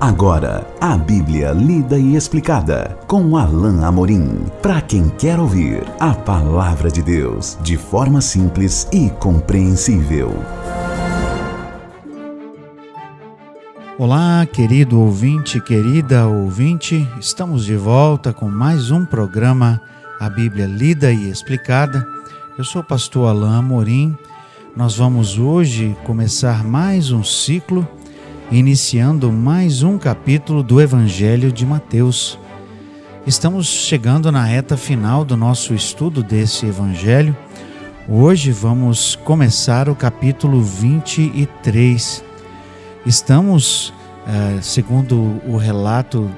[0.00, 4.46] Agora, a Bíblia lida e explicada com Alain Amorim.
[4.62, 10.32] Para quem quer ouvir a palavra de Deus de forma simples e compreensível.
[13.98, 19.82] Olá, querido ouvinte, querida ouvinte, estamos de volta com mais um programa
[20.18, 22.06] A Bíblia Lida e Explicada.
[22.56, 24.16] Eu sou o pastor Alain Amorim.
[24.74, 27.86] Nós vamos hoje começar mais um ciclo
[28.50, 32.36] iniciando mais um capítulo do Evangelho de Mateus.
[33.24, 37.36] Estamos chegando na reta final do nosso estudo desse Evangelho.
[38.08, 42.24] Hoje vamos começar o capítulo 23.
[43.06, 43.92] Estamos,
[44.26, 46.28] eh, segundo o relato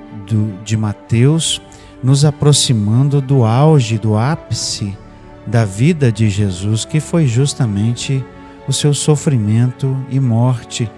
[0.63, 1.63] de Mateus,
[2.03, 4.97] nos aproximando do auge, do ápice
[5.47, 8.23] da vida de Jesus, que foi justamente
[8.69, 10.91] o seu sofrimento e morte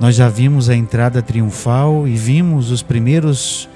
[0.00, 3.68] nós já vimos a entrada triunfal e vimos os primeiros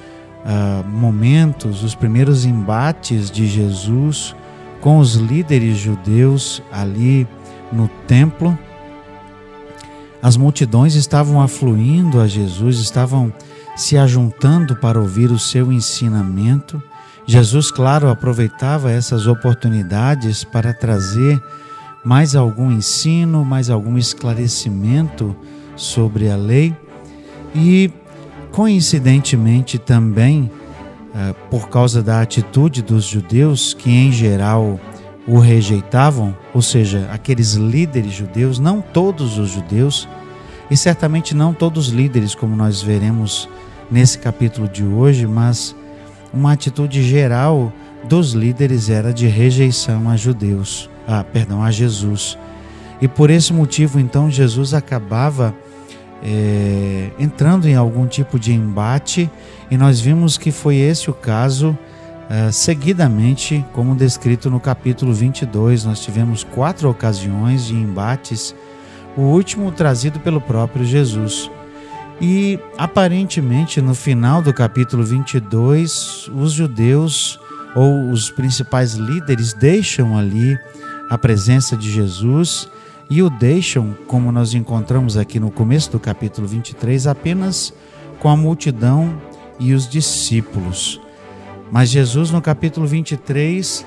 [0.44, 4.34] uh, momentos, os primeiros embates de Jesus
[4.80, 7.27] com os líderes judeus ali
[7.72, 8.56] no templo.
[10.22, 13.32] As multidões estavam afluindo a Jesus, estavam
[13.77, 16.82] se ajuntando para ouvir o seu ensinamento.
[17.27, 21.41] Jesus, claro, aproveitava essas oportunidades para trazer
[22.05, 25.36] mais algum ensino, mais algum esclarecimento
[25.79, 26.75] sobre a lei
[27.55, 27.91] e,
[28.53, 30.51] coincidentemente também,
[31.15, 34.79] eh, por causa da atitude dos judeus, que em geral
[35.27, 40.09] o rejeitavam, ou seja, aqueles líderes judeus, não todos os judeus,
[40.71, 43.49] e certamente não todos os líderes, como nós veremos
[43.91, 45.75] nesse capítulo de hoje, mas
[46.33, 47.73] uma atitude geral
[48.05, 52.37] dos líderes era de rejeição a judeus, ah, perdão, a Jesus.
[53.01, 55.55] E por esse motivo, então, Jesus acabava
[56.22, 59.30] é, entrando em algum tipo de embate,
[59.70, 61.77] e nós vimos que foi esse o caso
[62.28, 65.84] é, seguidamente, como descrito no capítulo 22.
[65.84, 68.54] Nós tivemos quatro ocasiões de embates,
[69.16, 71.50] o último trazido pelo próprio Jesus.
[72.20, 77.38] E aparentemente, no final do capítulo 22, os judeus
[77.75, 80.59] ou os principais líderes deixam ali
[81.09, 82.69] a presença de Jesus
[83.10, 87.72] e o deixam, como nós encontramos aqui no começo do capítulo 23, apenas
[88.20, 89.20] com a multidão
[89.58, 91.00] e os discípulos.
[91.70, 93.84] Mas Jesus, no capítulo 23,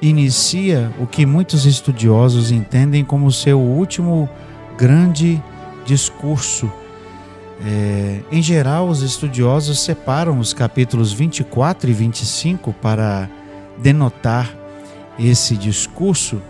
[0.00, 4.28] inicia o que muitos estudiosos entendem como seu último
[4.76, 5.42] grande
[5.84, 6.70] discurso.
[7.64, 13.28] É, em geral, os estudiosos separam os capítulos 24 e 25 para
[13.78, 14.52] denotar
[15.18, 16.42] esse discurso,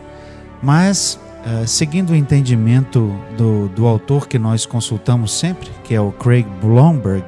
[0.63, 6.13] mas Uh, seguindo o entendimento do, do autor que nós consultamos sempre, que é o
[6.13, 7.25] Craig Blomberg,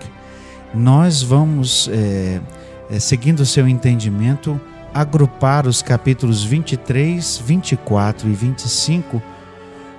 [0.72, 2.40] nós vamos, é,
[2.90, 4.60] é, seguindo o seu entendimento,
[4.92, 9.20] agrupar os capítulos 23, 24 e 25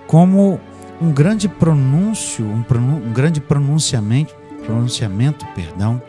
[0.08, 0.62] como
[1.02, 2.64] um grande pronúncio, um,
[3.09, 4.34] um grande pronunciamento,
[4.66, 6.02] pronunciamento perdão,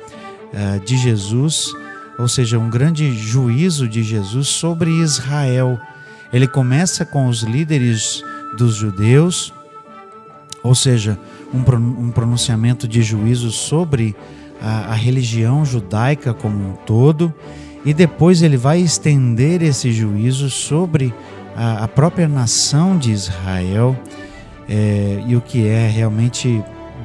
[0.84, 1.72] de Jesus,
[2.18, 5.78] ou seja, um grande juízo de Jesus sobre Israel
[6.32, 8.22] ele começa com os líderes
[8.56, 9.52] dos judeus,
[10.62, 11.18] ou seja,
[11.54, 14.16] um pronunciamento de juízo sobre
[14.60, 17.32] a, a religião judaica como um todo,
[17.84, 21.14] e depois ele vai estender esse juízo sobre
[21.56, 23.96] a, a própria nação de Israel
[24.68, 26.62] é, e o que é realmente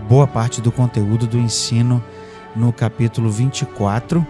[0.09, 2.03] boa parte do conteúdo do ensino
[2.55, 4.25] no capítulo 24,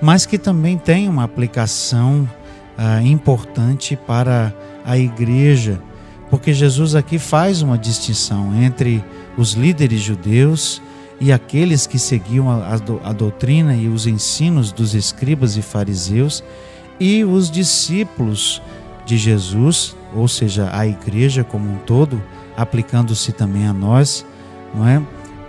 [0.00, 2.28] mas que também tem uma aplicação
[2.76, 4.54] ah, importante para
[4.84, 5.80] a igreja,
[6.30, 9.04] porque Jesus aqui faz uma distinção entre
[9.36, 10.82] os líderes judeus
[11.20, 16.44] e aqueles que seguiam a, a, doutrina e os ensinos dos escribas e fariseus
[17.00, 18.60] e os discípulos
[19.04, 22.20] de Jesus, ou seja, a igreja como um todo,
[22.56, 24.26] aplicando-se também a nós,
[24.74, 25.00] não é?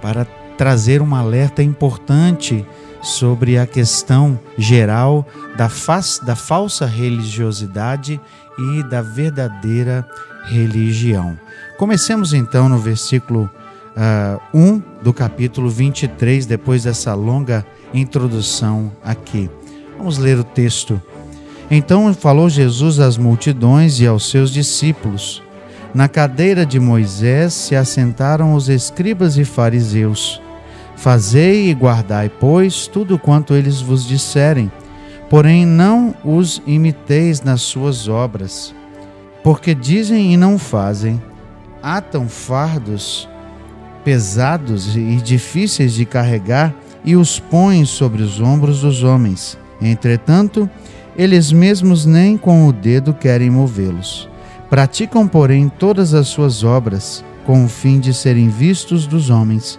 [0.02, 0.26] Para
[0.58, 2.66] trazer um alerta importante
[3.02, 5.26] sobre a questão geral
[5.58, 8.20] da, fa da falsa religiosidade
[8.58, 10.08] e da verdadeira
[10.46, 11.38] religião.
[11.78, 13.50] Comecemos então no versículo uh,
[13.96, 19.50] ah, 1 do capítulo 23, depois dessa longa introdução aqui.
[19.98, 21.02] Vamos ler o texto.
[21.70, 25.44] Então falou Jesus às multidões e aos seus discípulos.
[25.94, 30.42] Na cadeira de Moisés se assentaram os escribas e fariseus.
[30.98, 34.72] Fazei e guardai, pois, tudo quanto eles vos disserem,
[35.30, 38.74] porém não os imiteis nas suas obras,
[39.44, 41.22] porque dizem e não fazem,
[41.82, 43.30] atam fardos
[44.04, 46.74] pesados e difíceis de carregar
[47.04, 49.58] e os põe sobre os ombros dos homens.
[49.82, 50.70] Entretanto,
[51.18, 54.30] eles mesmos nem com o dedo querem movê-los.
[54.70, 59.78] Praticam, porém, todas as suas obras com o fim de serem vistos dos homens,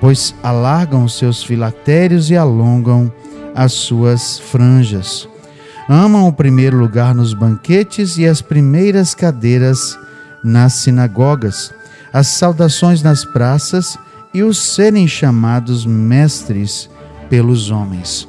[0.00, 3.12] pois alargam seus filactérios e alongam
[3.54, 5.28] as suas franjas.
[5.88, 9.98] Amam o primeiro lugar nos banquetes e as primeiras cadeiras
[10.44, 11.72] nas sinagogas,
[12.12, 13.98] as saudações nas praças
[14.32, 16.88] e os serem chamados mestres
[17.28, 18.28] pelos homens.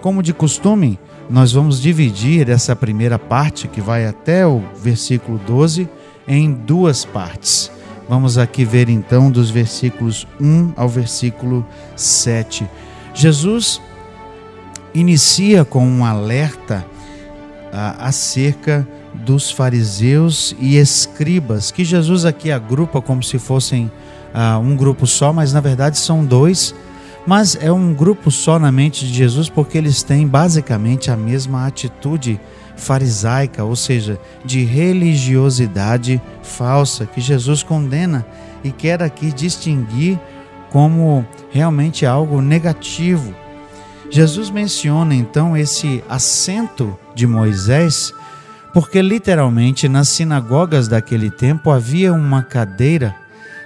[0.00, 0.98] Como de costume,
[1.30, 5.88] nós vamos dividir essa primeira parte, que vai até o versículo 12,
[6.26, 7.70] em duas partes.
[8.12, 11.66] Vamos aqui ver então dos versículos 1 ao versículo
[11.96, 12.68] 7.
[13.14, 13.80] Jesus
[14.92, 16.84] inicia com um alerta
[17.72, 23.90] ah, acerca dos fariseus e escribas, que Jesus aqui agrupa como se fossem
[24.34, 26.74] ah, um grupo só, mas na verdade são dois.
[27.26, 31.66] Mas é um grupo só na mente de Jesus porque eles têm basicamente a mesma
[31.66, 32.40] atitude
[32.76, 38.26] farisaica, ou seja, de religiosidade falsa, que Jesus condena
[38.64, 40.18] e quer aqui distinguir
[40.70, 43.34] como realmente algo negativo.
[44.10, 48.12] Jesus menciona então esse assento de Moisés,
[48.72, 53.14] porque literalmente nas sinagogas daquele tempo havia uma cadeira,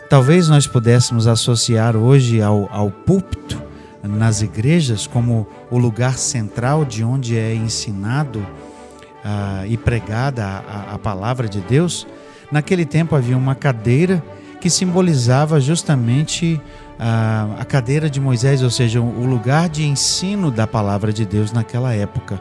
[0.09, 3.63] talvez nós pudéssemos associar hoje ao, ao púlpito
[4.03, 10.99] nas igrejas como o lugar central de onde é ensinado uh, e pregada a, a
[10.99, 12.07] palavra de Deus.
[12.51, 14.23] Naquele tempo havia uma cadeira
[14.61, 16.61] que simbolizava justamente
[16.99, 21.53] a, a cadeira de Moisés, ou seja, o lugar de ensino da palavra de Deus
[21.53, 22.41] naquela época.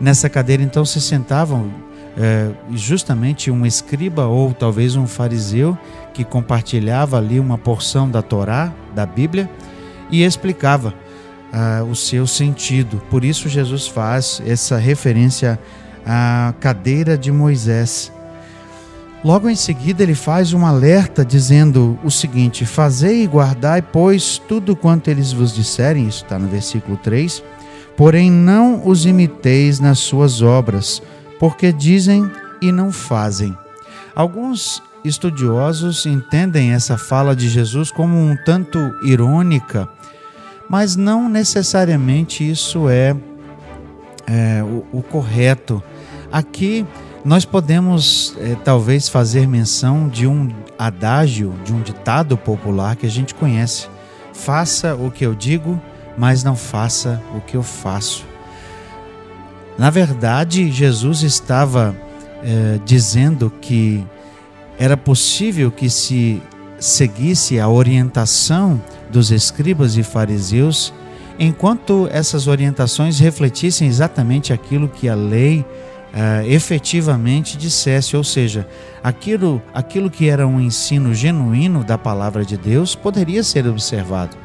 [0.00, 1.70] Nessa cadeira, então, se sentavam
[2.16, 5.76] é, justamente um escriba ou talvez um fariseu
[6.14, 9.50] que compartilhava ali uma porção da Torá, da Bíblia,
[10.10, 10.94] e explicava
[11.52, 13.02] ah, o seu sentido.
[13.10, 15.58] Por isso, Jesus faz essa referência
[16.04, 18.12] à cadeira de Moisés.
[19.24, 24.76] Logo em seguida, ele faz um alerta dizendo o seguinte: Fazei e guardai, pois, tudo
[24.76, 27.42] quanto eles vos disserem, isso está no versículo 3,
[27.96, 31.02] porém não os imiteis nas suas obras,
[31.38, 32.30] porque dizem
[32.60, 33.56] e não fazem.
[34.14, 39.88] Alguns estudiosos entendem essa fala de Jesus como um tanto irônica,
[40.68, 43.14] mas não necessariamente isso é,
[44.26, 45.82] é o, o correto.
[46.32, 46.86] Aqui
[47.24, 50.48] nós podemos é, talvez fazer menção de um
[50.78, 53.88] adágio, de um ditado popular que a gente conhece:
[54.32, 55.80] faça o que eu digo,
[56.16, 58.24] mas não faça o que eu faço.
[59.78, 61.94] Na verdade, Jesus estava
[62.42, 64.04] é, dizendo que
[64.78, 66.42] era possível que se
[66.78, 68.80] seguisse a orientação
[69.10, 70.92] dos escribas e fariseus,
[71.38, 78.66] enquanto essas orientações refletissem exatamente aquilo que a lei uh, efetivamente dissesse, ou seja,
[79.02, 84.36] aquilo, aquilo que era um ensino genuíno da palavra de Deus poderia ser observado,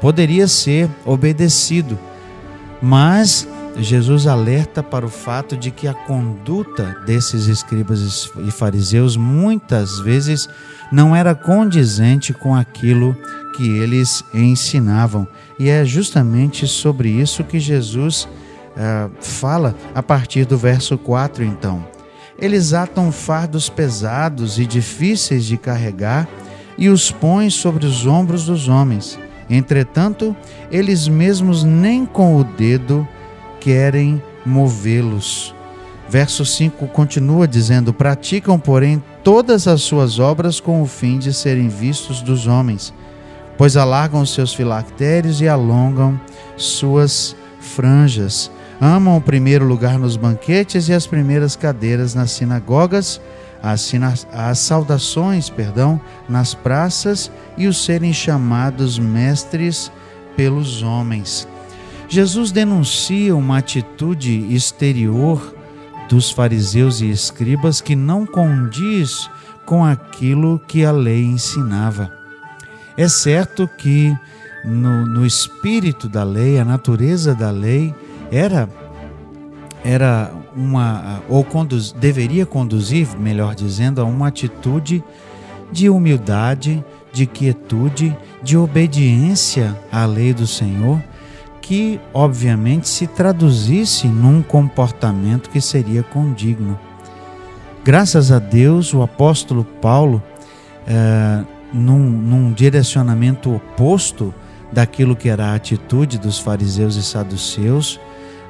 [0.00, 1.98] poderia ser obedecido,
[2.80, 3.48] mas
[3.84, 10.48] Jesus alerta para o fato de que a conduta desses escribas e fariseus muitas vezes
[10.90, 13.16] não era condizente com aquilo
[13.56, 15.26] que eles ensinavam.
[15.58, 21.86] E é justamente sobre isso que Jesus uh, fala a partir do verso 4, então.
[22.38, 26.28] Eles atam fardos pesados e difíceis de carregar
[26.76, 29.18] e os põem sobre os ombros dos homens.
[29.50, 30.36] Entretanto,
[30.70, 33.06] eles mesmos nem com o dedo
[33.68, 35.54] querem movê-los.
[36.08, 41.68] Verso 5 continua dizendo: Praticam, porém, todas as suas obras com o fim de serem
[41.68, 42.94] vistos dos homens,
[43.58, 46.18] pois alargam seus filactérios e alongam
[46.56, 53.20] suas franjas amam o primeiro lugar nos banquetes e as primeiras cadeiras nas sinagogas,
[53.60, 53.92] as,
[54.32, 59.90] as saudações, perdão, nas praças e os serem chamados mestres
[60.36, 61.48] pelos homens.
[62.08, 65.54] Jesus denuncia uma atitude exterior
[66.08, 69.28] dos fariseus e escribas que não condiz
[69.66, 72.10] com aquilo que a lei ensinava.
[72.96, 74.16] É certo que
[74.64, 77.94] no, no espírito da lei, a natureza da lei,
[78.30, 78.68] era
[79.84, 85.02] era uma ou conduz, deveria conduzir, melhor dizendo, a uma atitude
[85.70, 91.02] de humildade, de quietude, de obediência à lei do Senhor,
[91.68, 96.80] que obviamente se traduzisse num comportamento que seria condigno.
[97.84, 100.22] Graças a Deus, o apóstolo Paulo,
[100.86, 104.32] eh, num, num direcionamento oposto
[104.72, 108.00] daquilo que era a atitude dos fariseus e saduceus.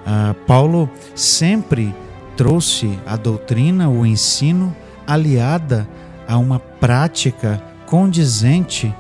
[0.07, 1.93] Ah, Paulo sempre
[2.37, 4.73] trouxe a doutrina, o ensino,
[5.05, 5.89] aliada
[6.29, 8.95] a uma prática condizente,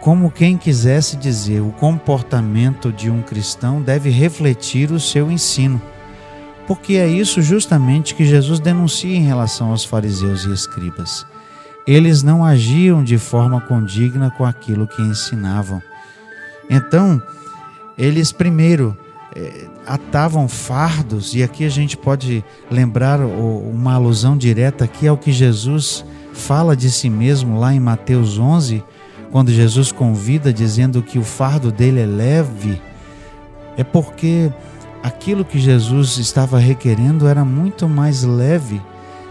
[0.00, 5.80] como quem quisesse dizer, o comportamento de um cristão deve refletir o seu ensino.
[6.66, 11.26] Porque é isso justamente que Jesus denuncia em relação aos fariseus e escribas.
[11.86, 15.82] Eles não agiam de forma condigna com aquilo que ensinavam.
[16.68, 17.20] Então,
[17.96, 18.96] eles primeiro
[19.34, 25.32] eh, atavam fardos, e aqui a gente pode lembrar uma alusão direta aqui ao que
[25.32, 28.84] Jesus fala de si mesmo lá em Mateus 11,
[29.30, 32.80] quando Jesus convida dizendo que o fardo dele é leve,
[33.76, 34.50] é porque
[35.02, 38.80] aquilo que Jesus estava requerendo era muito mais leve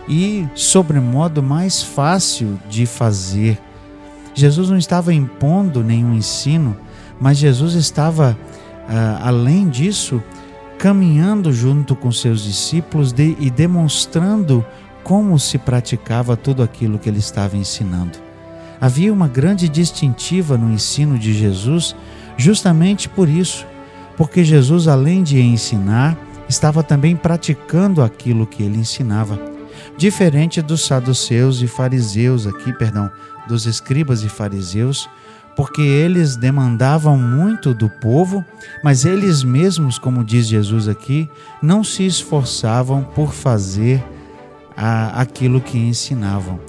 [0.07, 3.59] e, sobremodo, mais fácil de fazer.
[4.33, 6.77] Jesus não estava impondo nenhum ensino,
[7.19, 8.37] mas Jesus estava,
[8.87, 10.21] ah, além disso,
[10.77, 14.63] caminhando junto com seus discípulos e demonstrando
[15.03, 18.26] como se praticava tudo aquilo que ele estava ensinando.
[18.79, 21.95] Havia uma grande distintiva no ensino de Jesus,
[22.37, 23.65] justamente por isso,
[24.15, 26.17] porque Jesus, além de ensinar,
[26.47, 29.39] estava também praticando aquilo que ele ensinava.
[29.97, 33.09] Diferente dos saduceus e fariseus aqui, perdão,
[33.47, 35.09] dos escribas e fariseus,
[35.55, 38.45] porque eles demandavam muito do povo,
[38.83, 41.27] mas eles mesmos, como diz Jesus aqui,
[41.61, 44.03] não se esforçavam por fazer
[44.75, 46.59] a, aquilo que ensinavam.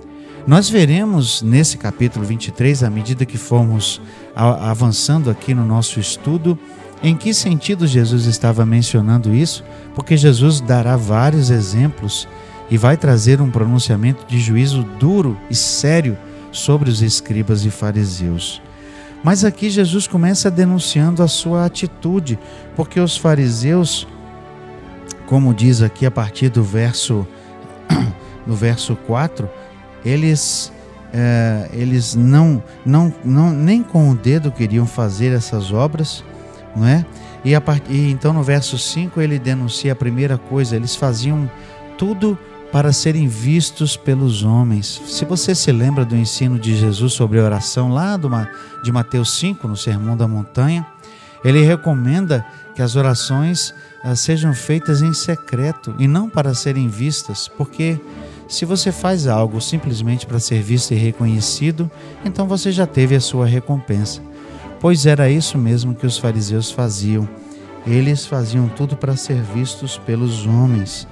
[0.49, 4.01] Nós veremos nesse capítulo 23, à medida que formos
[4.35, 6.59] avançando aqui no nosso estudo,
[7.03, 9.63] em que sentido Jesus estava mencionando isso,
[9.95, 12.27] porque Jesus dará vários exemplos
[12.71, 16.17] e vai trazer um pronunciamento de juízo duro e sério
[16.51, 18.63] sobre os escribas e fariseus.
[19.23, 22.39] Mas aqui Jesus começa denunciando a sua atitude,
[22.75, 24.09] porque os fariseus,
[25.27, 27.27] como diz aqui a partir do verso
[28.47, 29.47] no verso 4,
[30.05, 30.73] eles,
[31.13, 36.25] é, eles não, não, não, nem com o dedo queriam fazer essas obras,
[36.75, 37.05] não é?
[37.45, 41.51] E, a e então no verso 5 ele denuncia a primeira coisa, eles faziam
[41.97, 42.39] tudo
[42.73, 45.01] para serem vistos pelos homens.
[45.07, 48.19] Se você se lembra do ensino de Jesus sobre oração lá
[48.83, 50.87] de Mateus 5, no Sermão da Montanha,
[51.45, 57.49] ele recomenda que as orações ah, sejam feitas em secreto e não para serem vistas,
[57.49, 57.99] porque
[58.49, 61.91] se você faz algo simplesmente para ser visto e reconhecido,
[62.25, 64.23] então você já teve a sua recompensa.
[64.81, 67.29] Pois era isso mesmo que os fariseus faziam.
[67.87, 71.07] Eles faziam tudo para ser vistos pelos homens.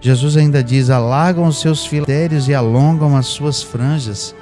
[0.00, 4.34] Jesus ainda diz: alagam os seus filérios e alongam as suas franjas.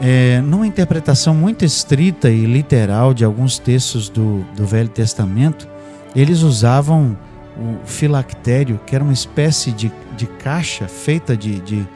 [0.00, 5.68] É, numa interpretação muito estrita e literal de alguns textos do, do Velho Testamento,
[6.14, 7.16] eles usavam
[7.56, 11.86] o filactério, que era uma espécie de, de caixa feita de, de,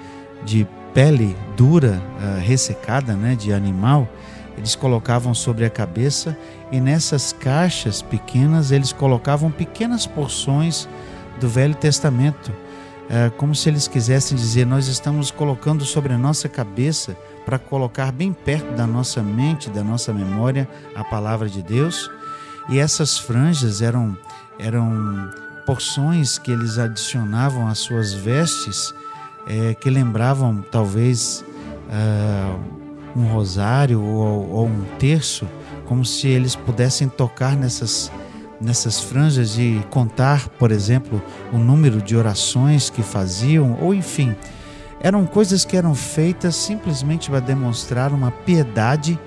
[0.44, 4.08] de pele dura, uh, ressecada, né, de animal,
[4.56, 6.36] eles colocavam sobre a cabeça
[6.72, 10.88] e nessas caixas pequenas eles colocavam pequenas porções
[11.40, 16.48] do Velho Testamento, uh, como se eles quisessem dizer: Nós estamos colocando sobre a nossa
[16.48, 22.10] cabeça para colocar bem perto da nossa mente, da nossa memória, a palavra de Deus.
[22.68, 24.18] E essas franjas eram,
[24.58, 25.30] eram
[25.68, 28.94] porções que eles adicionavam às suas vestes,
[29.46, 31.44] é, que lembravam talvez
[31.90, 32.58] uh,
[33.14, 35.46] um rosário ou, ou, um terço,
[35.84, 38.10] como se eles pudessem tocar nessas,
[38.58, 41.22] nessas franjas e contar, por exemplo,
[41.52, 44.34] o número de orações que faziam, ou enfim,
[45.02, 49.20] eram coisas que eram feitas simplesmente para demonstrar uma piedade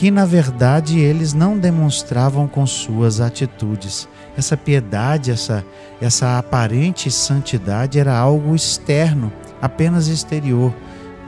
[0.00, 5.62] que na verdade eles não demonstravam com suas atitudes essa piedade, essa,
[6.00, 9.30] essa aparente santidade era algo externo,
[9.60, 10.74] apenas exterior,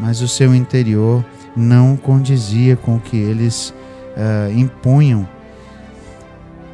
[0.00, 1.23] mas o seu interior
[1.55, 3.75] não condizia com o que eles
[4.17, 5.29] uh, impunham.